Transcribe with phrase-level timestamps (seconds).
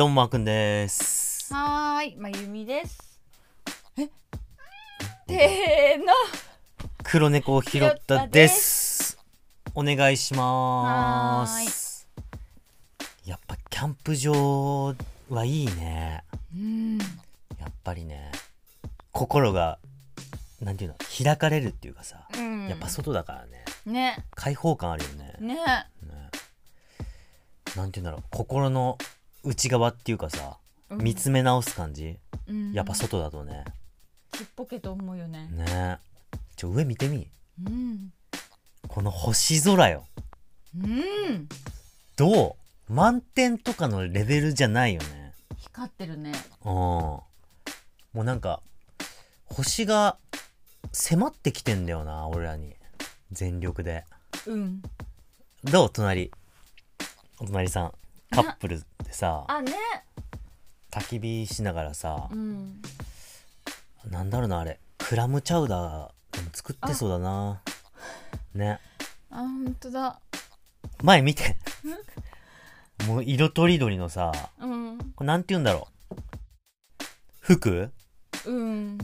[0.00, 1.52] どうもまーくんです。
[1.52, 3.20] はーい、まゆみです。
[3.98, 4.08] え？
[5.26, 6.14] てーの。
[7.02, 9.18] 黒猫を拾ったです。
[9.74, 12.08] お願いします。
[13.26, 14.94] やっぱキャンプ場
[15.28, 16.24] はいいね。
[16.56, 17.04] うん、や
[17.68, 18.32] っぱりね
[19.12, 19.78] 心が
[20.62, 23.66] なんていうの開かれるっていうかさ、うん、やっぱ外だからね。
[23.84, 25.34] ね、開放感あるよね。
[25.40, 25.90] ね、ね。
[27.76, 28.96] なんていうんだろう心の
[29.44, 30.58] 内側っていうかさ
[30.90, 30.98] うん。
[31.02, 32.72] 見つめ直す感じ、うん。
[32.72, 33.64] やっぱ外だとね。
[34.32, 35.48] ちっぽけと思うよね。
[35.52, 35.98] ね。
[36.56, 37.28] ちょ上見てみ。
[37.66, 38.12] うん、
[38.88, 40.06] この星空よ。
[40.76, 41.48] うん、
[42.16, 42.56] ど
[42.88, 42.92] う？
[42.92, 45.32] 満点とかのレベルじゃないよね。
[45.56, 46.32] 光ってるね。
[46.64, 46.70] うん。
[46.70, 47.24] も
[48.14, 48.60] うなんか
[49.44, 50.16] 星が
[50.92, 52.74] 迫ってきてんだよな俺らに。
[53.32, 54.04] 全力で。
[54.46, 54.82] うん、
[55.64, 55.90] どう？
[55.92, 56.32] 隣。
[57.38, 57.92] お隣さん
[58.30, 59.72] カップルでさあね、
[60.90, 62.80] 焚き火しながらさうん、
[64.08, 64.78] なんだろうなあれ。
[64.98, 67.60] クラムチャウダーでも作ってそうだな。
[68.54, 68.78] ね。
[69.30, 70.20] あ本当だ。
[71.02, 71.56] 前見て。
[73.06, 76.14] もう色とりどりのさうん、これなんて言うんだろう。
[77.40, 77.90] 服？
[78.46, 78.98] うん、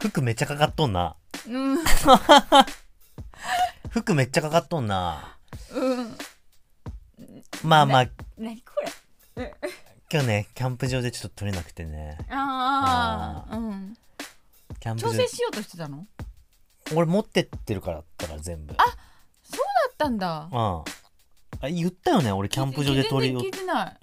[0.00, 1.16] 服めっちゃかかっとんな。
[1.46, 1.78] うん、
[3.90, 5.36] 服めっちゃかかっとんな。
[5.72, 6.16] うん、
[7.62, 8.72] まあまあなにこ
[9.36, 9.54] れ？
[10.12, 13.96] 今日ねキャンプ場でちょっと撮れなくてねああ、うん。
[14.80, 16.06] キャンプ場調整しようとしてたの？
[16.84, 20.48] だ俺持ってってるからだから全部ったんだ。
[20.50, 20.58] うん
[21.60, 23.96] あ言ったよね俺キャンプ場で撮りよ聞いてない。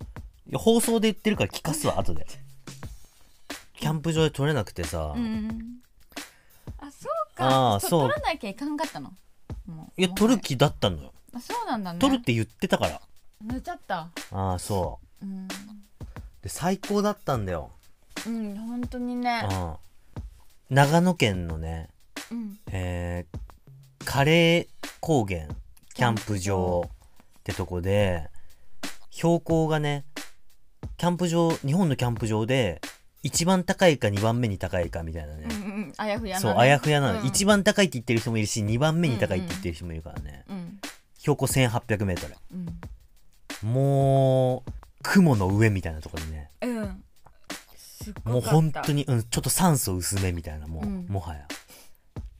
[0.55, 2.25] 放送で言ってるから聞かすわ後で
[3.79, 5.79] キャンプ場で撮れなくてさ、うん。
[6.79, 7.49] あ、そうか。
[7.49, 9.11] そあーそう取らなきゃいかんかったの。
[9.97, 10.39] いや撮る。
[10.39, 11.99] 気だったのよあ、そうなんだね。
[11.99, 13.01] 撮るって言ってたから
[13.43, 14.09] 寝ちゃった。
[14.31, 15.45] ああそうん。
[15.45, 15.47] う
[16.41, 17.71] で最高だったんだよ、
[18.25, 19.47] うん、本当にね。
[19.49, 21.89] うん、長野県のね
[22.31, 22.59] うん。
[22.71, 25.47] えー、カレー高原
[25.93, 26.89] キャンプ場っ
[27.43, 28.29] てとこで
[29.09, 30.05] 標高がね
[30.97, 32.81] キャンプ場日本のキャンプ場で
[33.23, 36.53] 一番高いか2番目に高いかみたいなね、うんうん、あやふやな、ね。
[36.53, 40.79] そうあやふやなの、うん一番高いって言ってる人もいるし2番目に高いって言ってる人もいるからね、うん。
[41.19, 42.79] 標高 1800m うん。
[43.63, 44.71] もう
[45.03, 47.03] 雲の上みたいなところにねうん。
[47.75, 51.47] すっごもう本当に、うん、ちょっと酸素薄めみたいなもう、うんもはや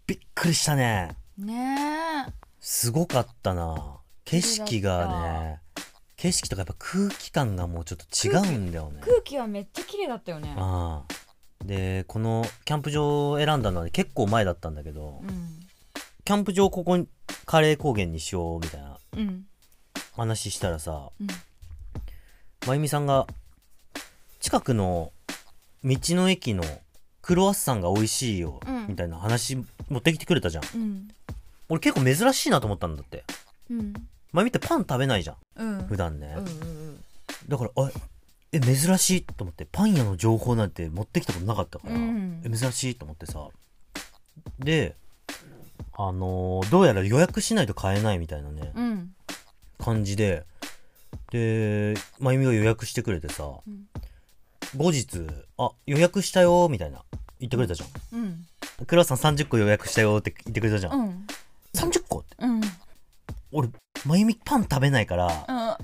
[0.08, 2.32] びっくりしたねねえ。
[2.60, 5.60] すすごかったな景色がね
[6.18, 10.54] 景色とかやっぱ空気感がもうちょっと違うんだよね空気はめっちゃ綺麗だったよね。
[10.58, 15.60] ああでこのキャンプ場を選んだのは結構前だったんだけど、うん。
[16.24, 17.08] キャンプ場ここに
[17.46, 19.46] カレー高原にしようみたいなうん。
[20.22, 21.28] 話したらさうん。
[22.68, 23.28] まゆみさんが
[24.40, 25.12] 近くの
[25.84, 26.64] 道の駅の
[27.22, 29.56] クロワッサンが美味しいよ、うんみたいな話
[29.90, 31.08] 持ってきてくれたじゃんうん。
[31.70, 33.24] 俺結構珍しいなと思ったんだって
[33.70, 33.94] うん。
[34.32, 35.88] まゆみってパン食べないじゃんうん。
[35.88, 37.04] 普段ね、うんうん
[37.48, 37.90] だからあ
[38.52, 43.48] え珍しいと思ってパン屋の情報なんて持ってきたことなかったから、うんえ珍しいと思ってさ
[44.60, 44.96] で
[45.98, 49.16] あのーどうやら予約しないと買えないみたいなね、うん。
[49.84, 50.46] 感じで
[51.32, 53.62] でまゆみが予約してくれてさ、ん
[54.78, 55.28] 後日
[55.58, 57.04] 「あ予約したよ」みたいな
[57.40, 58.46] 言ってくれたじゃんうん。
[58.88, 61.28] 「クラさん30個予約したよ」って言ってくれたじゃん、うん。
[61.74, 62.36] 30個って？
[62.40, 62.62] うん。
[63.52, 63.70] 俺
[64.06, 65.78] まゆみパン食べないから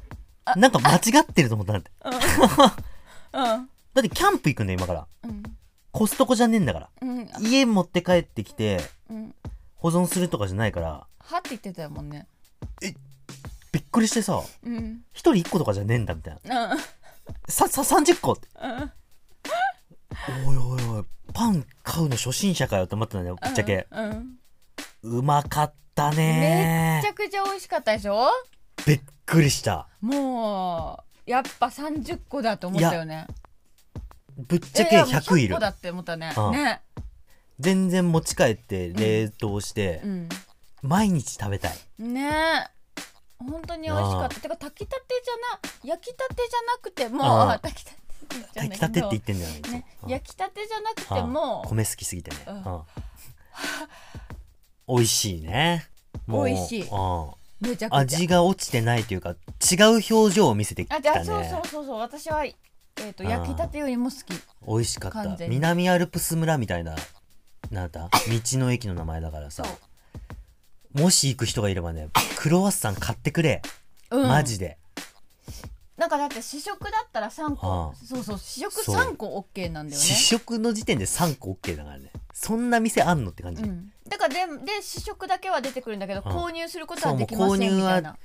[0.56, 0.62] うん。
[0.62, 1.92] なんか間違ってると思ったんだって
[3.34, 3.70] うん。
[3.94, 5.44] だってキャンプ行くんだよ今からうん。
[5.92, 7.30] コストコじゃねえんだからうん。
[7.42, 9.34] 家持って帰ってきてうん。
[9.76, 12.28] 保存するとかじゃないからはって言ってたよもんね。
[13.72, 15.02] びっくりしてさうん。
[15.14, 16.74] 一人一個とかじゃねえんだみたいな。
[16.74, 16.80] うん。
[17.48, 18.92] ささ30個ってうん。
[20.48, 24.38] おいおいおいパン買うの初心者かよって思ったんだよぶっちゃけ、うん。
[25.04, 28.30] うまかっためねっちゃくちゃ美味しかったでしょ？
[28.86, 29.88] びっくりした。
[30.02, 33.28] もうやっぱ30個だと思ったよね。
[34.38, 35.56] ぶっちゃけえいやもう100いる。
[35.56, 36.34] 個だって思ったね。
[36.36, 36.52] うん。
[36.54, 36.82] ね。
[37.60, 40.30] 全然持ち帰って冷凍して、うん。
[40.82, 41.78] 毎日食べたい。
[42.00, 42.30] ね。
[42.30, 42.77] え
[43.40, 44.40] 本当に美味しかった。
[44.40, 47.98] てか炊きたてじゃな焼きたてじゃなくても炊きたて
[48.56, 52.38] 炊きたてって言ってんだよねねうん焼きたてじゃなくあても米好きすぎてね、
[54.88, 55.88] 美味しいね。
[56.28, 56.90] 美味しい。
[57.90, 59.36] 味が落ちてないというか違う
[60.12, 62.00] 表情を見せてきたあじゃあねそうそうそうそう。
[62.00, 62.56] 私はえ
[63.12, 64.26] っと焼きたてよりも好き。
[64.68, 65.48] 美味しかった。
[65.48, 66.96] 南アルプス村みたいな
[67.72, 69.64] なんだ道の駅の名前だからさ
[70.98, 73.62] もし行く人がいればねクロワッサン買ってくれ、
[74.12, 74.28] うん。
[74.28, 74.78] マジで。
[75.98, 78.96] なんかだって試食だったら3あ個あそうそう試食そう。
[78.96, 80.06] 3個 OK なんだよね。
[80.06, 82.12] 試食の時点で3個 OK だからね。
[82.34, 86.32] そんな店あんのって感じ、うん、だからでで試食だけは出てくるんだけど、うん。
[86.32, 88.18] 購入することはできませんみたいな。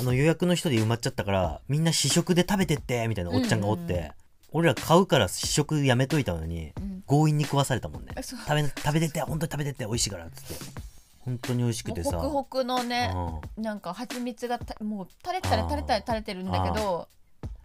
[0.00, 4.12] あの予約の人で埋まっちゃったからみんな試食で食べてってみたいなおっちゃんがおって、うんうんうん。
[4.52, 7.02] 俺ら買うから試食やめといたのにうん。
[7.06, 8.12] 強引に食わされたもんね。
[8.16, 8.38] えそう。
[8.40, 10.89] 食べ食べてって本当に食べてって美味しいからっつって
[11.20, 12.18] 本当に美味しくてさ。
[12.18, 13.12] ホクホクのね
[13.56, 13.62] うん。
[13.62, 17.08] なんか蜂蜜がたもう垂れたら垂れたら垂れてるんだけど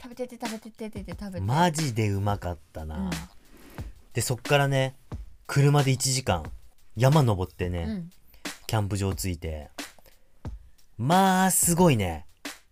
[0.02, 3.10] 食べてって食べてってってって食べてマジでうまかったな、うん。
[4.13, 4.96] でそっからね
[5.48, 6.44] 車で1時間
[6.96, 8.10] 山登ってね、うん。
[8.68, 9.69] キャンプ場着いて
[10.98, 12.25] まあすごいね。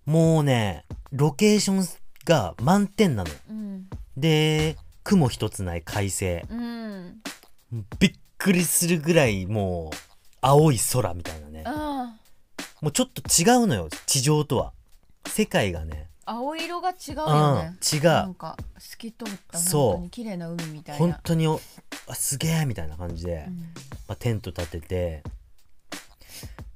[0.05, 1.87] もうねロケーション
[2.25, 3.29] が満点なの。
[3.49, 3.87] うん。
[4.17, 6.45] で雲一つない快晴。
[6.49, 7.21] うん。
[7.99, 10.12] びっくりするぐらいもう
[10.43, 11.63] 青い空みたいなね。
[11.65, 12.15] あ
[12.81, 14.73] もうちょっと違うのよ地上とは。
[15.25, 16.09] 世界がね。
[16.25, 18.03] あ青色が違ううんよね違う。
[18.03, 19.81] なんか透き通ったそう。
[19.83, 21.61] 本当に綺麗な海みたい本な当にお
[22.07, 23.57] あすげえみたいな感じで、うん。
[24.07, 25.23] まあ、テント立てて。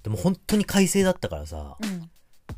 [0.03, 2.09] でも本当に快晴だったからさうん。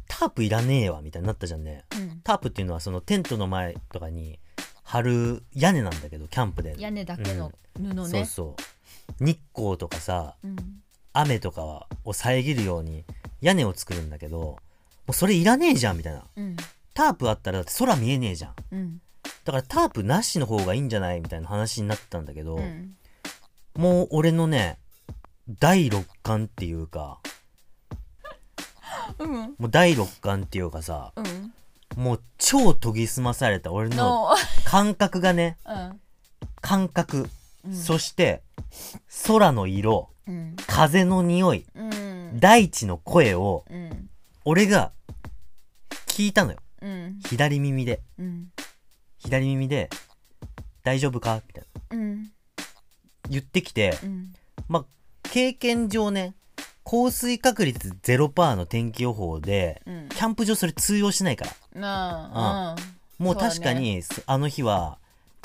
[0.07, 1.85] タープいらねえわみたいになったじゃんね。
[1.91, 2.21] うん。
[2.23, 4.37] タープっていうのはそのテントの前とかに
[4.83, 6.75] 張る屋根なんだけどキャンプで。
[6.77, 7.95] 屋根だけの布ね。
[8.05, 8.55] そうそ
[9.19, 9.23] う。
[9.23, 10.55] 日光とかさうん
[11.13, 13.03] 雨とかを遮るように
[13.41, 14.57] 屋根を作るんだけど
[15.09, 16.23] もうそれいらねえじゃんみたいな。
[16.37, 16.55] うん。
[16.93, 18.53] タープあったらだって空見えねえじゃん。
[18.71, 19.01] うん。
[19.43, 22.93] だからタープなしの方がいいんじゃないみたいな話になってたんだけど、うん。
[23.75, 24.77] もう俺のね
[25.59, 27.17] 第六感っていうか
[29.17, 29.31] うん。
[29.31, 31.53] もう第六感っていうかさうん。
[31.95, 35.99] もう超研ぎ澄まされた俺のの感覚がねうん。
[36.61, 37.27] 感覚、
[37.65, 37.73] うん。
[37.73, 38.41] そして
[39.27, 40.55] 空の色うん。
[40.67, 42.39] 風の匂いうん。
[42.39, 44.09] 大地の声をうん。
[44.45, 44.91] 俺が
[46.07, 46.57] 聞いたのよ。
[46.81, 47.19] うん。
[47.25, 48.01] 左耳で。
[48.17, 48.51] うん。
[49.17, 49.89] 左耳で
[50.83, 51.97] 「大丈夫か?」みたいな。
[51.97, 52.31] うん。
[53.29, 54.33] 言ってきてうん。
[54.67, 54.85] まあ
[55.23, 56.33] 経験上ね
[56.83, 60.09] 降水確率0%の天気予報でうん。
[60.09, 61.81] キャンプ場それ通用しないから。
[61.81, 62.75] なあ
[63.17, 64.97] もう確かに、そあの日は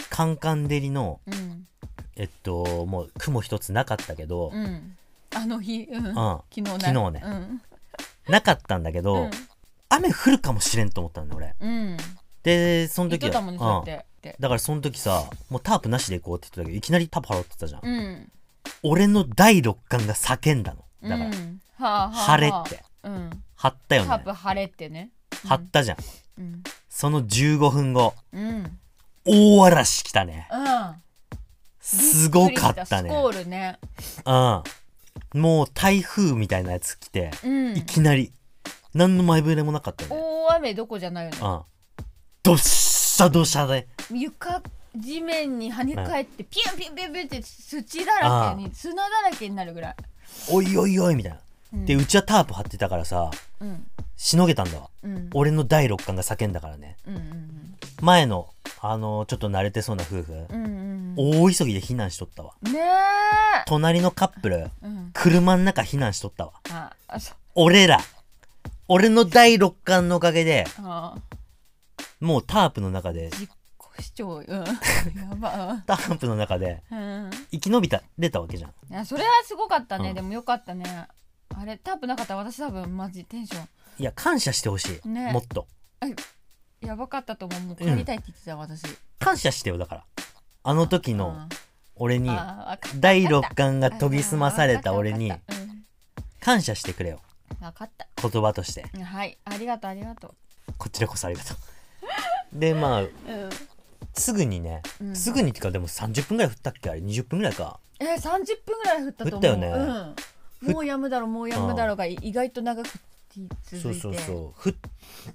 [0.08, 1.67] カンカン照りのうん
[2.16, 4.96] えっともう雲一つなかったけど、うん。
[5.34, 6.06] あの日うん。
[6.06, 6.14] うん。
[6.14, 6.70] 昨日ね。
[6.81, 7.22] 昨日ね。
[7.25, 7.62] うん。
[8.28, 9.28] なかったんだけど、
[9.88, 11.96] 雨降るかもしれんと思ったんだ俺うんうん。
[12.43, 18.32] でその時は、言ってたもんねそうやっうんだからその時さもうタープなしで行こうって言ってたけどいきなりタープ払ってたじゃん、うん。
[18.82, 20.84] 俺の第六感が叫んだの。
[21.02, 22.10] だから、うんはあはあはあ。
[22.10, 22.84] 晴れって。
[23.02, 23.43] うん。
[23.56, 24.08] 貼ったよね。
[24.08, 25.10] タープ晴れってね。
[25.46, 25.99] 貼ったじゃん、
[26.38, 26.62] うん。
[26.88, 28.14] その15分後。
[28.32, 28.78] うん。
[29.26, 30.49] 大嵐来たね。
[30.50, 31.03] うん
[31.84, 33.10] すごかったね。
[33.10, 33.78] スコールね。
[34.25, 34.62] うん。
[35.40, 37.76] もう台風みたいなやつ来て、うん。
[37.76, 38.32] いきなり。
[38.94, 40.10] 何の前触れもなかったね。
[40.10, 41.60] 大雨どこじゃないよねうん。
[42.42, 43.86] どっしゃどしゃで。
[44.10, 44.62] 床
[44.96, 49.94] 地面に跳ね返ってピュンピュンピュンピュンって土だらけに砂だらけになるぐらい。
[50.50, 51.38] おいおいおいみたいな、
[51.75, 51.84] うん。
[51.84, 53.86] でうちはタープ張ってたからさうん。
[54.16, 54.88] しのげたんだわ。
[55.02, 55.28] うん。
[55.34, 56.96] 俺の第六感が叫んだからね。
[57.06, 58.48] うんうん前の
[58.80, 62.54] あのちょっと慣れてそうな夫婦、うんうん大急ぎで避難しとったわ。
[62.64, 62.82] うんねえ。
[63.66, 65.10] 隣のカップルうん。
[65.12, 66.52] 車の中避難しとったわ。
[66.70, 67.32] ああそ。
[67.32, 68.00] う俺ら。
[68.88, 71.14] 俺の第六感のおかげであ
[72.20, 73.48] もうタープの中で実
[73.79, 74.64] 行主張うん
[75.17, 75.82] やば。
[75.86, 77.31] タープの中でうん。
[77.52, 78.70] 生き延びた出たわけじゃん。
[78.70, 80.14] いやそれはすごかったね、うん。
[80.14, 81.06] でもよかったね。
[81.56, 83.69] あれタープなかったら私多分マジテンション。
[84.00, 85.32] いや感謝してほしい、ね。
[85.32, 85.69] もっと
[86.84, 87.60] やばかったと思う。
[87.62, 88.82] もう帰りたいって言ってた、私。
[89.19, 90.05] 感謝してよだから。
[90.62, 91.48] あの時のあ
[91.96, 92.32] 俺にあ
[92.70, 92.98] わかった。
[92.98, 95.55] 第六感が研ぎ澄まされた俺にわかった。
[95.55, 95.74] わかっ
[96.41, 97.20] 感謝してくれよ。
[97.48, 98.06] たうんわかった。
[98.29, 98.84] 言葉として。
[98.94, 99.38] うんはい。
[99.44, 100.34] ありがとうありがと
[100.79, 101.56] こちらこそありがとう。
[102.58, 103.50] でまあう、うん、
[104.14, 105.17] すぐにね、うん。
[105.17, 106.91] すぐにってかでも30分ぐらい降ったっけ？
[106.91, 107.79] あれ？20分ぐらいか。
[108.00, 108.19] えー、30
[108.64, 109.36] 分ぐらい降ったと思う。
[109.36, 110.14] 降ったよね。
[110.62, 112.88] うん、もうやむだろうもうやむだろうが意外と長く
[113.64, 114.74] そうそうそう降っ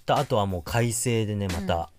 [0.05, 1.91] た後はもう快晴でねまた、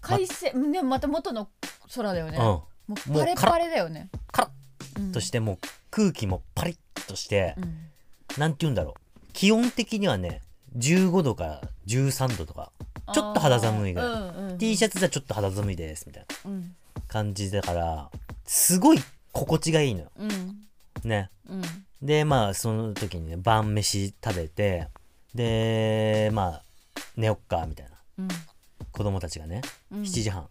[0.00, 1.48] 快晴ねまた元の
[1.94, 2.42] 空だよね、うん。
[2.42, 4.10] もうパレパレだよね。
[4.32, 4.50] カラ
[4.98, 5.58] うんッとしてもう
[5.90, 7.54] 空気もパリッとして。
[7.58, 7.76] う、ん。
[8.38, 9.20] なんて言うんだろう。
[9.32, 10.42] 気温的にはね
[10.78, 12.72] 15度から13度とか。
[13.14, 14.08] ちょっと肌寒いぐらい。
[14.08, 14.58] うんうん。
[14.58, 16.50] T シャツじゃちょっと肌寒いですみたいな。
[16.50, 16.74] うん。
[17.08, 18.10] 感じだから
[18.44, 18.98] すごい
[19.32, 20.10] 心地がいいのよ。
[20.18, 20.56] うん。
[21.04, 21.30] ね。
[21.48, 21.62] うん。
[22.02, 24.88] でまあその時にね晩飯食べて
[25.36, 26.62] でまあ
[27.16, 27.92] 寝よっかみたいな。
[28.18, 28.28] うん。
[28.90, 29.62] 子供たちがね
[29.92, 30.00] うん。
[30.02, 30.48] 7時半、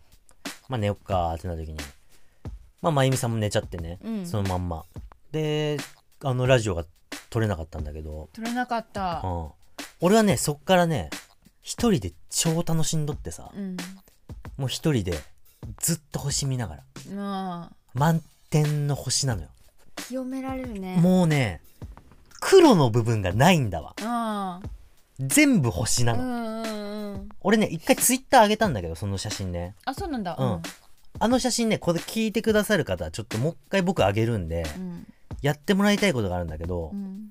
[0.70, 1.78] まあ寝よっかってなった時に。
[2.82, 4.26] まあまゆみさんも寝ちゃってね、うん。
[4.26, 4.86] そのまんま。
[5.32, 5.78] で
[6.24, 6.86] あのラジオが
[7.30, 9.22] 撮れなかったんだけど、取れなかった。
[9.24, 9.48] うん、
[10.02, 11.10] 俺はねそっからね
[11.62, 13.52] 一人で超楽しんどってさ。
[13.54, 13.76] うん。
[14.58, 15.18] もう一人で
[15.80, 16.84] ずっと星見ながら。
[17.14, 17.76] まあ。
[17.94, 19.50] 満点の星なのよ。
[20.08, 20.98] 清められるね。
[20.98, 21.62] もうね
[22.48, 23.96] 黒の部分がないんだわ。
[24.02, 24.62] あ
[25.20, 29.74] 全部星なの、俺ね一回ツイッター上げたんだけどその写真ね。
[29.84, 30.38] あそうなんだ。
[30.38, 30.62] うん。
[31.18, 35.08] あの写真ねこれ聞いてくださる方はちょっともう一回僕上げるんでうん。
[35.42, 37.28] やってもらいたいことがあるんだけどうん。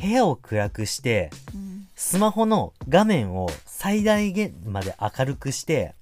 [0.00, 1.88] 部屋を暗くしてうん。
[1.96, 5.96] スマホの画面を最大限まで明るくして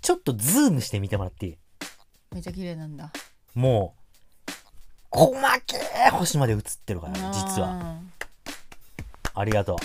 [0.00, 1.56] ちょっとズームしてみてもらっていい？
[2.32, 3.12] めっちゃ綺麗なんだ。
[3.54, 4.01] もう
[5.12, 5.32] 細
[5.66, 7.68] けー星まで映ってるから実は。
[7.68, 7.96] は
[9.34, 9.78] ありがとう。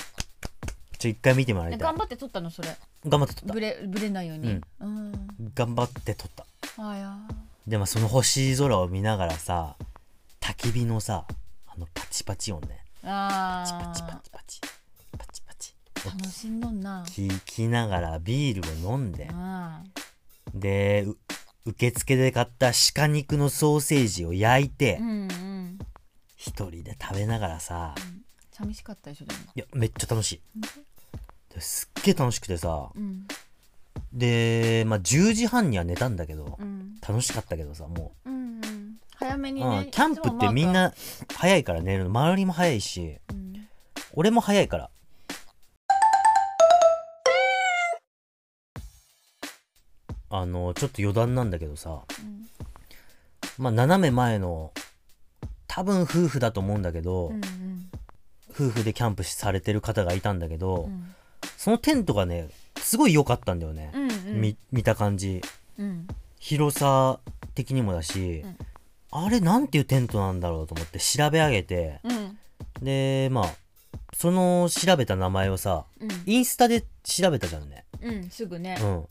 [0.97, 1.79] ちょ一回見てもらいたい。
[1.79, 2.69] 頑張って撮ったのそれ。
[3.05, 3.53] 頑張って撮った。
[3.53, 4.61] ブレブレないように。
[4.79, 5.27] うん。
[5.53, 6.45] 頑張って撮った。
[6.79, 7.17] あや
[7.67, 9.75] でもその星空を見ながらさ
[10.39, 11.25] 焚き火のさ
[11.67, 12.83] あのパチパチ音ね。
[13.03, 14.61] あパチパチパあチパチ。
[15.17, 15.73] パチパチ。
[16.05, 17.03] 楽しんどんな。
[17.05, 19.29] 聞きながらビールを飲んで。
[19.33, 19.81] あ
[20.53, 21.17] でう
[21.67, 25.79] 受付で買った鹿肉のソーセージを焼いてうんうん
[26.37, 27.93] 一人で食べながらさ
[28.51, 29.39] 寂しかったでしょでも。
[29.53, 30.41] いやめっちゃ楽しい。
[31.53, 33.27] ですっげえ楽しくてさうん。
[34.13, 36.95] でまあ10時半には寝たんだけどうん。
[37.07, 38.29] 楽しかったけどさもう。
[38.31, 38.95] んうん。
[39.15, 40.93] 早めにう、ねうん、キャンプってみんな
[41.35, 43.67] 早いから寝るの周りも早いしうん。
[44.13, 44.89] 俺も早いから
[50.29, 52.01] あのちょっと余談なんだけどさ。
[52.19, 52.47] うん。
[53.57, 54.71] まあ斜め前の
[55.67, 57.41] 多分夫婦だと思うんだけど、うん
[58.49, 61.13] 夫婦でキャンプされてる方がいたんだけど、うん。
[61.57, 63.91] そのテントがねすごい良かったんだよね。
[63.93, 64.41] う、んうん。
[64.41, 65.41] み見た感じ。
[65.77, 66.07] うん。
[66.39, 67.19] 広さ
[67.53, 68.57] 的にもだし、うん。
[69.11, 72.37] あれなんていうテントなんだろうと思って調べ上げてうん。
[72.81, 73.45] でまあ
[74.13, 76.09] その調べた名前をさうん。
[76.25, 77.85] インスタで調べたじゃんね。
[78.01, 78.77] うんすぐね。
[78.81, 79.05] うん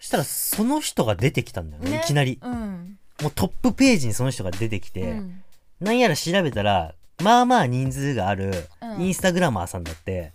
[0.00, 2.00] そしたらその人が出てきたんだよねね。
[2.02, 2.38] いきなり。
[2.42, 2.98] うん。
[3.20, 5.42] もうトップページにその人が出てきて、うん。
[5.78, 9.02] なんやら調べたらまあまあ人数があるうん。
[9.02, 10.32] インスタグラマーさんだって、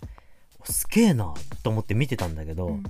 [0.64, 2.84] すげえなと思って見てたんだけど、うん。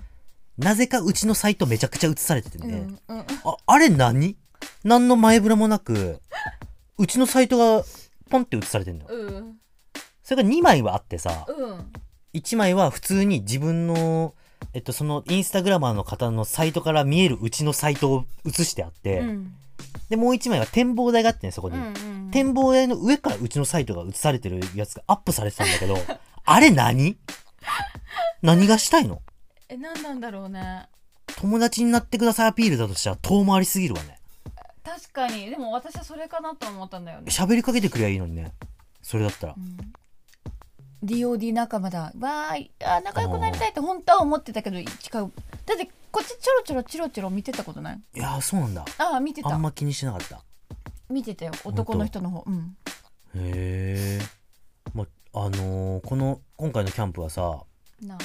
[0.58, 3.20] なぜかうちのサイトめちゃくちゃ映されててうね、んうん。
[3.20, 3.24] あ
[3.66, 4.36] あれ何？
[4.84, 6.20] 何の前触れもなく
[6.98, 7.84] うちのサイトが
[8.28, 9.10] ポンって映されてんだよ。
[9.12, 9.56] うん。
[10.22, 11.92] それが2枚はあってさうん。
[12.34, 14.34] 1枚は普通に自分の
[14.76, 19.54] えっとそのインスタグラマーの方のサイトから見えるうちのサイトを映してあって、うん。
[20.10, 21.94] でもう1枚は展望台があってねそこに、うん
[22.30, 25.96] 展望台の上からうちのサイトが映されてるやつがアップされてたんだけど
[26.44, 27.16] あれ何？
[28.42, 29.22] 何がしたいの？
[29.70, 30.86] え何なんだろうね。
[31.38, 34.18] 友達になってくださいアピールだとしたら遠回りすぎるわね。
[34.84, 35.48] 確かに。
[35.48, 37.30] でも私はそれかなと思ったんだよね。
[37.30, 38.52] 喋りかけてくればいいのにね。
[39.00, 39.54] それだったら。
[39.56, 39.78] うん
[41.04, 42.12] DOD 仲間だ。
[42.18, 42.70] わーい。
[42.84, 44.86] あ仲良くなりたいって本当は思ってたけど違う。
[45.14, 45.30] だっ
[45.76, 48.00] てこっちちょろちょろチロチロ見てたことない？
[48.14, 48.84] いやーそうなんだ。
[48.98, 49.50] ああ見てた。
[49.50, 50.42] あんま気にしてなかった。
[51.08, 51.52] 見てたよ。
[51.64, 52.44] 男の人の方。
[52.46, 52.76] うん。
[53.34, 54.20] へえ
[54.94, 57.60] まあのーこの今回のキャンプはさ
[58.02, 58.16] な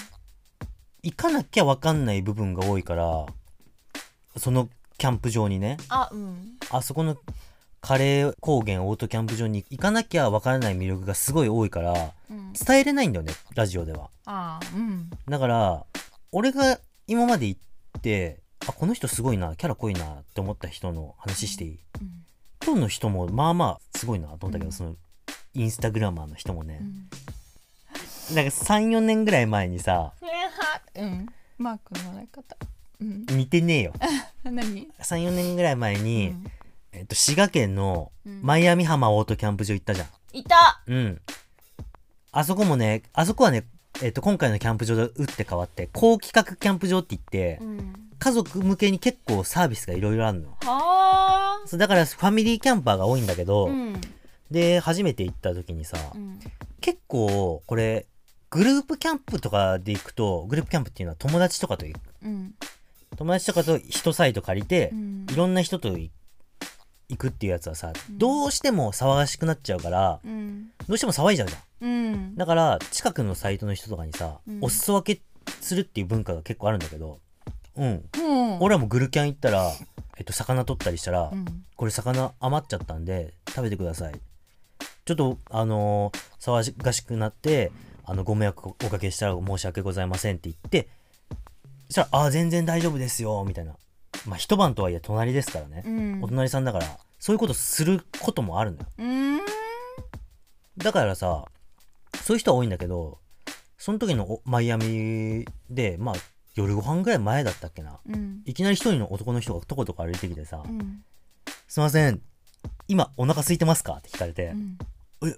[1.04, 3.26] 行かなきゃ分かんない部分が多いから
[4.38, 6.54] そのキャンプ場にねあうん。
[6.70, 7.18] あそこの
[7.82, 12.54] カレー高原オートキャンプ場に行かなきゃ分からない魅力がすごい多いからうん。
[12.54, 14.10] 伝えれないんだよねラジオでは。
[14.26, 15.10] ああうん。
[15.28, 15.86] だから
[16.32, 21.80] 俺が今まで行ってあこの人すごいなキャラ濃いなって思った人の話していい？
[22.02, 22.10] うん。
[22.64, 24.72] 今日の人もまあまあすごいなと思ったけど、うん。
[24.72, 24.96] その
[25.56, 26.80] インスタグラマーの人もね。
[26.82, 28.36] う、ん。
[28.36, 30.14] なんか34年ぐらい前にさ
[30.96, 31.26] うん。
[31.58, 32.56] マークの笑い方。
[33.00, 33.26] うん。
[33.26, 33.94] 似てねえよ。
[34.44, 36.52] 何？34年ぐらい前に、うん
[36.94, 38.42] えっと、滋賀県のうん。
[38.42, 40.08] マイアミ浜オートキャンプ場行ったじゃん。
[40.34, 40.82] いた。
[40.88, 41.22] うん。
[42.32, 43.66] あそこもねあそこはね
[44.02, 47.94] えっと、今回のキャンプ場で打って変わって高規格キャンプ場って言って、うん。
[48.18, 51.62] 家族向けに結構サービスがいろいろあるのはあ。
[51.66, 54.00] そうだからファミリーキャンパーが多いんだけど、うん。
[54.50, 56.40] で初めて行った時にさ、うん。
[56.80, 58.06] 結構これ
[58.50, 62.00] グループキャンプとかで行くとグループキャンプっていうのは友達とかと行く。
[62.24, 62.54] うん。
[63.18, 65.26] 友達とかと一サイト借りてう、ん。
[65.30, 66.12] いろんな人とい
[67.12, 68.18] 行くっていうやつはさ、うん。
[68.18, 70.70] どうしても騒がしくなっちゃうからうん。
[70.88, 71.88] どうしても騒いじゃうじゃん。
[71.88, 72.36] うん。
[72.36, 74.60] だから近くのサイトの人とかにさ、うん。
[74.62, 75.22] お裾分け
[75.62, 77.20] するっていう文化が結構あるんだけど
[77.76, 78.04] うん。
[78.18, 78.60] うん。
[78.60, 79.72] 俺らもグルキャン行ったら、
[80.18, 81.46] えっと、魚取ったりしたら、うん。
[81.76, 84.14] これ魚余っちゃったんで食べてください。
[85.04, 86.32] ちょっとあのー
[86.64, 87.72] 騒がしくなって
[88.06, 90.88] あのご迷惑おかけしたら申し訳ございませんって言って
[91.88, 93.76] そしたら「ああ全然大丈夫ですよ」みたいな
[94.26, 96.24] まあ一晩とはいえ隣ですからね、うん。
[96.24, 96.86] お隣さんだから
[97.20, 98.86] そういうことすることもあるのよ。
[98.98, 99.40] うん。
[100.78, 101.46] だからさ
[102.24, 103.20] そういう人は多いんだけど
[103.78, 106.16] その時のおマイアミでまあ
[106.56, 108.00] 夜ご飯ぐらい前だったっけな。
[108.08, 108.42] うん。
[108.46, 111.04] いきなり一人の男の人がとことこ歩いてきてさ「うん
[111.68, 112.22] すいません
[112.88, 114.78] 今お腹空いてますか?」って聞かれてうん
[115.28, 115.36] 「え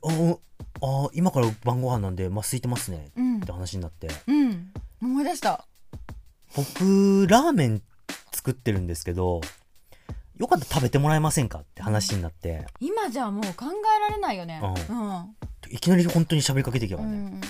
[0.82, 3.38] ああ今から晩ご飯なんでまあ空いてますね」うん。
[3.38, 4.08] って話になって。
[4.28, 4.74] うん。
[5.02, 5.66] 思い出した。
[6.56, 7.82] 僕ラーメン
[8.32, 9.42] 作ってるんですけど
[10.38, 12.66] よかったら食べてもらえませんかって話になって。
[12.80, 14.62] 今じゃもう考えられないよね。
[14.90, 15.36] ううん。
[15.70, 17.42] いきなり本当に喋りかけてきたからね、うん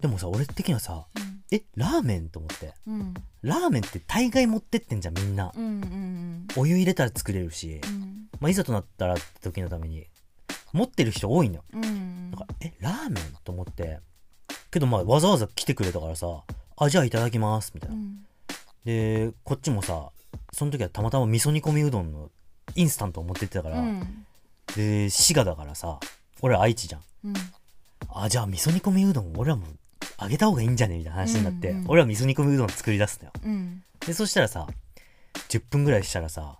[0.00, 1.42] でもさ俺的にはさうん。
[1.50, 2.74] えラーメンと思って。
[2.86, 3.14] うん。
[3.42, 5.52] ラーメンって大概持ってってんじゃんみんな。
[5.54, 8.28] うんうんお湯入れたら作れるし、うん。
[8.40, 10.06] まあ、いざとなったらって時のために
[10.72, 11.64] 持ってる人多いのよ。
[11.72, 14.00] うんだからえラーメンと思って。
[14.70, 16.44] けどまあわざわざ来てくれたからさ
[16.76, 18.24] あじゃあいただきますみたいうな、ん
[18.84, 20.10] でこっちもさ
[20.52, 22.30] その時はたまたま味噌煮込みうどんの
[22.74, 24.24] インスタントを持ってってたから、うん。
[24.76, 25.98] で滋賀だからさ
[26.42, 27.00] 俺ら愛知じゃん。
[27.24, 27.34] うん。
[28.14, 29.66] あじゃあ味噌煮込みうどん俺らも
[30.16, 30.98] あげた方がいいんじゃね？
[30.98, 33.32] みたいな話になって、うんうん俺は味噌煮込みうどん作り出すのよ。
[33.44, 33.82] うん。
[34.06, 34.66] でそしたらさ
[35.48, 36.58] 10分ぐらいしたらさ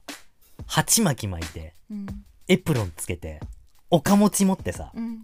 [0.66, 2.06] 鉢巻き巻いてうん。
[2.48, 3.40] エプロンつけて
[3.90, 5.20] おかもち持ってさうん。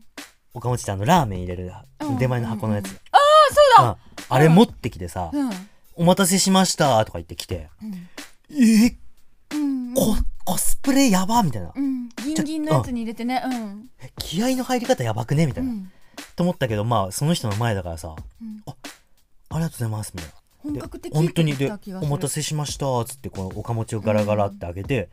[0.55, 3.19] おかもちってあのラーメン入れるうん出前の箱のやつ、うんあ
[3.79, 3.91] そうだ。
[3.91, 3.97] あ
[4.29, 5.51] あれ持ってきてさ、うん
[5.97, 8.09] お待たせしましたとか言ってきてうん。
[8.85, 8.97] え
[9.53, 9.95] うん。
[9.95, 11.73] ココスプレやばみたいな。
[11.75, 12.09] うん。
[12.25, 13.43] ギンギンのやつに入れてね。
[13.45, 13.91] うん。
[14.19, 15.91] 気合の入り方やばくねみたいな、うん。
[16.37, 18.63] と思ったけどまあその人の前だからさうん。
[18.67, 18.75] あ
[19.55, 20.73] りがとうございますみたいな。
[20.73, 21.73] で本格的本当にで
[22.03, 25.09] お待たせしましたっつってこのおかもちをガラガラって開けて、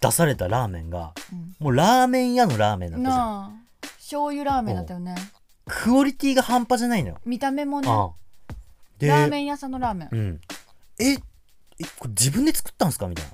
[0.00, 1.54] 出されたラーメンがうん。
[1.58, 3.50] もうラーメン屋のラーメンだったじゃんなあ
[3.96, 5.14] 醤油ラーメンだったよね。
[5.66, 7.88] クオリティが半端じゃないのよ、見た目もね。
[7.88, 8.08] ああ。
[8.08, 8.14] で
[9.06, 10.08] ラーメン屋さんのラーメン。
[10.10, 10.40] うん。
[10.98, 11.16] ええ
[11.98, 13.06] これ自分で作ったんすか？
[13.06, 13.32] みたいな。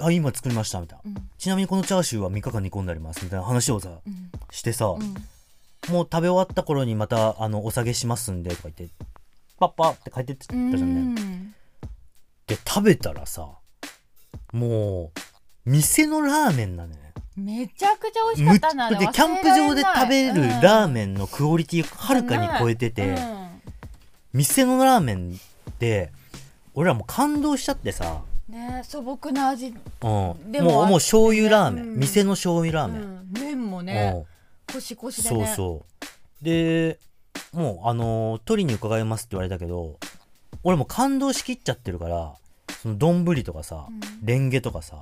[0.00, 0.80] ああ今作りました。
[0.80, 1.10] みたいな。
[1.12, 1.30] うん。
[1.38, 3.24] ちなみにこのチャーシューは3日間煮込んであります。
[3.24, 4.30] みたいな話をさうん。
[4.50, 5.00] してさ、うん。
[5.92, 8.88] もう食べ終わった頃にまたあのお下げしますんでとか言って
[9.58, 11.22] パッパって帰ってってったじゃんね。
[11.22, 11.54] うん。
[12.46, 13.46] で食べたらさ
[14.52, 16.98] もう店のラーメンなのよ
[17.36, 18.98] めちゃくちゃ美味しかむったなあれ。
[18.98, 23.14] でキャンプ場で食べるラーメンのクオリティがはるかに超えてて、
[24.32, 25.32] 店のラーメン
[25.70, 26.12] って
[26.74, 29.66] 俺らもう感動しちゃってさ、うんね素朴な味。
[29.66, 30.08] う
[30.46, 31.98] ん、でももうもう醤油ラーメン、うん。
[31.98, 33.30] 店の醤油ラーメン、うん。
[33.32, 34.24] 麺もうねん。
[34.72, 35.84] コシコシでそうねそ
[36.40, 36.44] う。
[36.44, 36.98] で
[37.52, 39.98] もうあのー取りに伺いますって言われたけど
[40.62, 42.34] 俺もう感動しきっちゃってるから
[42.82, 44.00] その丼とかさ、うん。
[44.24, 44.96] レンゲとかさ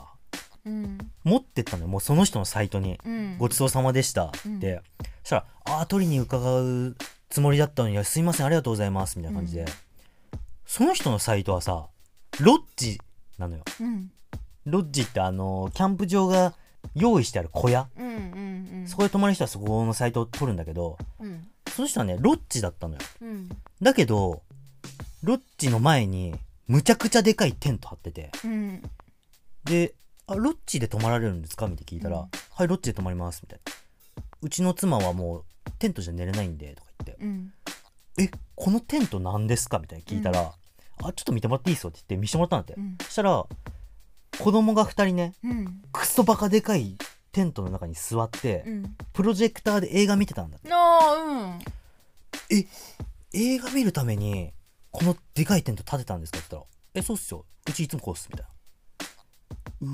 [0.64, 0.98] うん。
[1.22, 1.88] 持ってったのよ。
[1.88, 2.98] もうその人のサイトに。
[3.04, 3.38] うん。
[3.38, 4.26] ごちそうさまでした。
[4.26, 4.80] って、うん
[5.22, 5.44] そしたら
[5.78, 6.96] 「ああ取りに伺う
[7.28, 9.66] つもりだったのにすいませんありがとうございます」みたいな感じで、うん。
[10.64, 11.86] その人のサイトはさ
[12.40, 13.00] ロッジ
[13.38, 13.64] なのよ。
[13.80, 14.10] うん。
[14.64, 16.54] ロッジってあのキャンプ場が
[16.94, 18.16] 用意してある小屋、うんうんう
[18.84, 18.88] ん。
[18.88, 21.48] そこで泊まる人はそこのサイトを取るんだけどうん。
[21.74, 23.00] その人はねロッジだったのよ。
[23.20, 23.48] うん。
[23.80, 24.42] だけど
[25.22, 26.34] ロッジの前に
[26.68, 28.30] むちゃくちゃでかいテント張ってて。
[28.44, 28.82] うん。
[29.64, 29.94] で
[30.28, 32.28] 「あロッジで泊まられるんですか?」みたいに聞いたら「うん。
[32.50, 33.72] はいロッジで泊まります」みたいな
[34.42, 35.44] 「うちの妻はもう
[35.78, 36.85] テントじゃ寝れないんで」とか
[37.20, 37.52] うん
[38.18, 40.52] 「えこのテント何ですか?」みたいに聞いたら
[41.02, 42.96] 「あちょっと見てもらっていいっすよ」って言って見せてもらったんだって、うん。
[43.02, 43.46] そしたら
[44.38, 45.82] 子供が2人ねうん。
[45.92, 46.96] クソバカでかい
[47.32, 48.96] テントの中に座って、うん。
[49.12, 50.68] プロジェクターで映画見てたんだって。
[50.72, 51.58] あ
[53.32, 54.52] 映画見るために
[54.90, 56.38] このでかいテント建てたんですか？
[56.38, 57.44] って言ったら「えそうっすよ。
[57.68, 58.52] うちいつもこうっす」みたいな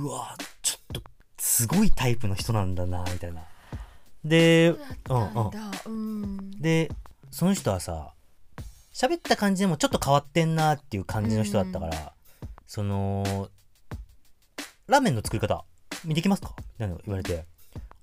[0.05, 1.03] うわちょっと
[1.39, 3.43] すごいタイプの人なんだなみたいな
[4.25, 4.75] で
[5.09, 5.51] うん
[5.87, 6.91] うんで
[7.31, 8.13] その人はさ
[8.93, 12.13] 喋った感じでもちょっと変わってんなっていう感じの人だったから、
[12.67, 13.49] その
[14.87, 15.65] ラーメンの作り方
[16.05, 16.55] 見てきますか？
[16.59, 17.47] みたいなの言われて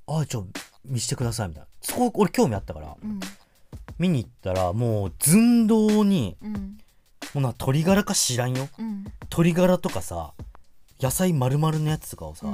[0.08, 0.47] ああちょ
[0.84, 1.49] 見してください。
[1.49, 1.67] みたいな。
[1.82, 3.19] そこ俺興味あったからうん。
[3.99, 6.53] 見に行ったらもう寸胴にうん。
[6.53, 6.60] も
[7.36, 8.67] うな鶏ガラか知らんよ。
[8.79, 9.03] うん。
[9.23, 10.34] 鶏ガラとかさ
[10.99, 12.53] 野菜丸々のやつとかをさ、うん。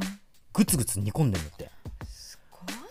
[0.54, 1.66] グツグツ煮込んでんだって。
[1.66, 1.75] す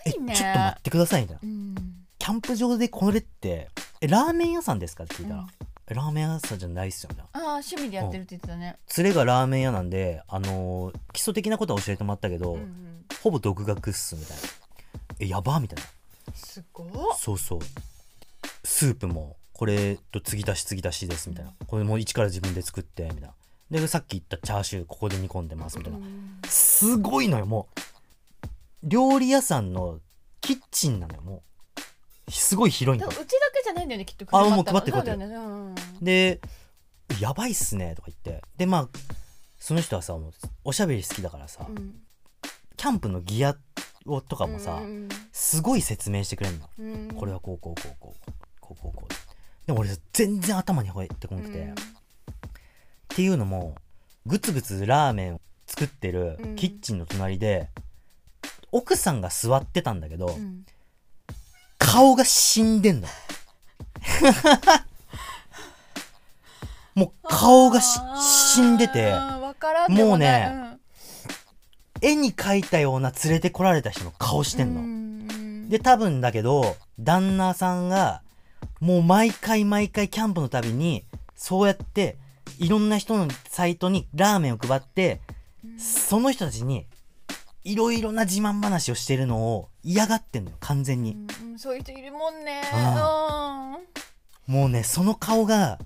[0.07, 1.75] えちょっと待ってくださいみたいなうん。
[2.19, 3.69] キャンプ場でこれって
[4.01, 5.47] えラーメン屋さんですかって聞いたら、
[5.89, 8.77] ラーメン屋さんじゃないっすよみたいなああ趣味でやってるって言ってたね。
[8.97, 13.05] 連れがラーメン屋なんであのー基礎的なことは教えてもらったけど、うんうん。
[13.23, 14.43] ほぼ独学っすみたいな。
[15.21, 16.35] えやばみたいな。
[16.35, 16.89] すごっ。
[17.19, 17.61] そうそう。
[18.65, 21.53] スープもこれと継ぎ足し継ぎ足しですみたいな。
[21.67, 23.31] これもう一から自分で作ってみたいな。
[23.71, 25.99] でさっき言ったチャーシューここで煮込んでますみたいな。
[25.99, 26.41] うん。
[26.47, 27.81] すごいのよもう
[28.85, 30.01] 料理屋さんの
[30.41, 31.43] キッチンなのよも
[32.29, 32.31] う。
[32.31, 33.29] すごい広いんだうちだけ
[33.63, 35.39] じゃないんだよねきっとあもう配配ってそうだよねう
[35.73, 36.41] んで
[37.21, 38.43] 「やばいっすね」とか言って。
[38.57, 38.89] でまあ
[39.59, 40.33] その人はさもう
[40.65, 42.01] おしゃべり好きだからさ、うん。
[42.77, 43.57] キャンプのギア
[44.05, 47.09] をとかもさ、うんすごい説明してくれるの、うん。
[47.15, 49.09] これはこうこうこうこうこうこうこう。
[49.09, 49.09] こ
[49.67, 51.73] でも俺全然頭に入ってこなくて、うん。
[51.73, 51.75] っ
[53.09, 53.75] ていうのも
[54.27, 56.57] ぐつぐつラーメンを作ってるうん。
[56.57, 57.71] キッチンの隣で、
[58.75, 60.67] 奥さんが座ってたんだけど、うん。
[61.79, 63.07] 顔が死んでんの。
[66.97, 69.55] もう顔がし死んでてもな
[69.87, 69.91] い。
[69.91, 70.77] もうね
[72.01, 75.69] 絵に描いたような連れてこられた人の顔してんの、うん。
[75.69, 78.23] で多分だけど旦那さんが
[78.81, 81.05] もう毎回毎回キャンプのたびに
[81.37, 82.17] そうやって
[82.59, 85.21] いろんな人のサイトにラーメンを配って
[85.79, 86.87] その人たちに
[87.65, 92.63] いろいろな自慢話をしてるのを嫌がってんのよ完全に、うんうんそういう人いるもんね。
[94.47, 95.79] もうねその顔が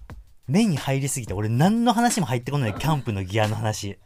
[0.48, 3.98] 目に入りすぎて俺何の話も入ってこないキャンプのギアの話。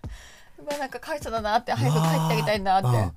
[0.58, 3.12] うわなんか会社だなって早く帰ってあげたいなって、うん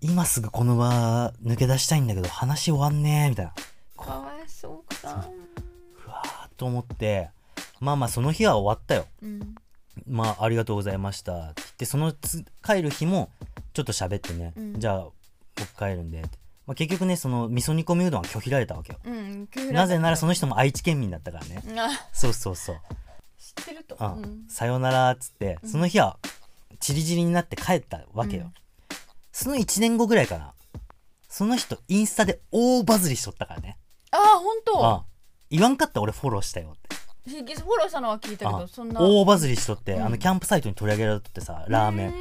[0.00, 3.52] 今すぐこの場抜け出したいんだけど話終わんねえみたいな。
[3.96, 7.30] かわいそう奥さんうわーと思って。
[7.80, 9.06] まあまあその日は終わったよ。
[9.22, 9.54] うん
[10.06, 11.32] まあありがとうございました。
[11.32, 13.30] って言ってそのつ帰る日も
[13.72, 14.80] ちょっと喋ってね、うん。
[14.80, 15.06] じゃあ
[15.56, 16.20] 僕帰るんで。
[16.20, 18.98] って、まあ、結局ねその味噌煮込みうどんは拒否られたわけよ。
[19.04, 21.62] うんなぜならその人も愛知県民だったからね。
[21.78, 22.76] あそうそうそう。
[23.38, 24.06] 知ってると、うん。
[24.06, 24.44] うん。
[24.48, 25.70] さよならっつってうん。
[25.70, 26.18] その日は
[26.80, 28.52] チリチリになって帰ったわけよ、うん。
[29.32, 30.52] その1年後ぐらいかな。
[31.28, 33.78] その人インスタで大バズりしとったからね。
[34.10, 34.86] あ本当。
[34.86, 35.04] あ
[35.50, 39.00] 言わんかったら俺フォローしたよってフォローしたのは聞いたけあどそんな。
[39.00, 40.06] 大バズりしとって、うん。
[40.06, 42.08] あのキャンプサイトに取り上げられとってさラーメン。
[42.08, 42.12] う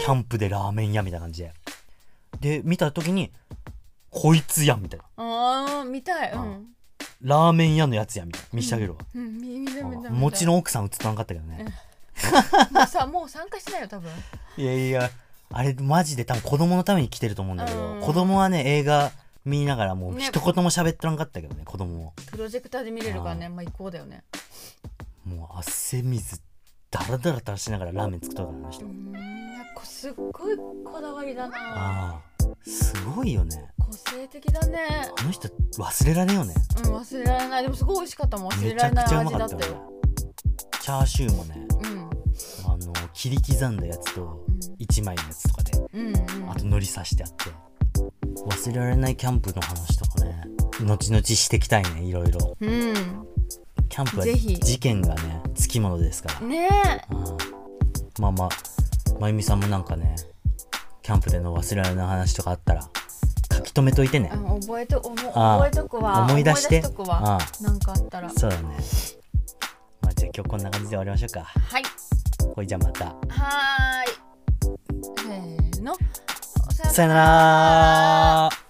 [0.00, 1.52] キャンプでラーメン屋みたいな感じで。
[2.40, 3.32] で見た時に
[4.10, 5.04] こいつやんみたいな。
[5.16, 6.32] あー見たい。
[6.32, 6.66] うん。
[7.22, 8.48] ラーメン屋のやつやみたいな。
[8.52, 10.14] 見してあげるわ、うん。
[10.14, 11.64] もちろんん奥さん映っとなかったけどね、
[12.70, 14.10] もうさもう参加してないよ多分。
[14.56, 15.10] いやいや
[15.50, 18.00] あれマジで多分子供のために来てると思うんだけど、うん。
[18.00, 19.12] 子供はね映画
[19.46, 20.24] 見ながらもうね。
[20.24, 23.48] 一言も喋ってなかったけどね子供もプロジェクターで見れるからね。
[23.48, 24.24] まあ行こうだよね。
[25.24, 26.40] もう汗水
[26.90, 29.12] ダラダラ垂らしながらラーメン作ったからあの人、うーん。
[29.12, 31.56] なんかすっごいこだわりだな。
[31.56, 32.20] ああ
[32.64, 33.70] すごいよね。
[33.78, 34.78] 個性的だね。
[35.18, 36.54] あの人忘れられんよね。
[36.84, 37.62] うん忘れられない。
[37.62, 38.52] でもすごい美味しかったもん。
[38.52, 39.92] 忘めれられないちゃうま味だったたかっよよ。
[40.80, 42.10] チャーシューもねうん。
[42.72, 44.74] あの切り刻んだやつとうん。
[44.84, 46.10] 1枚のやつとかでうんう
[46.46, 46.50] ん。
[46.50, 47.44] あと海苔刺してあって
[48.46, 50.42] 忘れられないキャンプの話とかね。
[50.84, 52.56] 後々していきたいねいろいろ。
[52.60, 52.94] うん。
[53.88, 54.58] キャンプはぜひ。
[54.58, 56.68] 事件がねつきものですから、ね。
[57.10, 58.22] うん。
[58.22, 58.48] まあまあ
[59.18, 60.14] まゆみさんもなんかね
[61.02, 62.88] キャンプでの忘れられない話とかあったら
[63.52, 64.30] 書き留めといてね。
[64.32, 65.58] えうん覚えとおもああ。
[65.58, 66.22] 覚えとくわ。
[66.22, 66.82] 思い出して。
[66.86, 67.06] 思いん
[67.80, 68.30] かあったら。
[68.30, 68.76] そうだね。
[70.02, 71.42] まあじゃあ今日こんな感じで終わりましょうか。
[71.42, 71.82] はい。
[72.54, 73.06] ほいじゃあまた。
[73.06, 74.14] はーい。
[75.16, 75.56] せー。
[75.56, 75.65] の
[76.96, 78.65] さよなら。